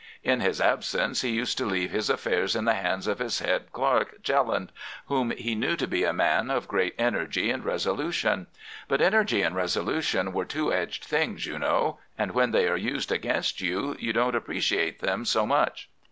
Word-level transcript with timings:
In 0.23 0.39
his 0.39 0.59
absence 0.59 1.21
he 1.21 1.29
used 1.29 1.59
to 1.59 1.65
leave 1.67 1.91
his 1.91 2.09
affairs 2.09 2.55
in 2.55 2.65
the 2.65 2.73
hands 2.73 3.05
of 3.05 3.19
his 3.19 3.37
head 3.37 3.71
clerk, 3.71 4.19
Jelland, 4.23 4.71
whom 5.05 5.29
he 5.29 5.53
knew 5.53 5.75
to 5.75 5.85
be 5.85 6.05
a 6.05 6.11
man 6.11 6.49
of 6.49 6.67
great 6.67 6.95
energy 6.97 7.51
and 7.51 7.63
resolution. 7.63 8.47
But 8.87 8.99
energy 8.99 9.43
and 9.43 9.55
resolution 9.55 10.29
are 10.35 10.43
two 10.45 10.73
edged 10.73 11.03
things, 11.05 11.45
you 11.45 11.59
know, 11.59 11.99
and 12.17 12.31
when 12.31 12.49
they 12.49 12.67
are 12.67 12.75
used 12.77 13.11
against 13.11 13.61
you 13.61 13.95
you 13.99 14.11
don't 14.11 14.33
appreciate 14.35 15.01
them 15.01 15.23
so 15.23 15.45
much. 15.45 15.87